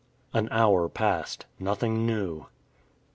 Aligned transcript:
An 0.33 0.47
hour 0.49 0.89
passed. 0.89 1.45
Nothing 1.59 2.07
new. 2.07 2.47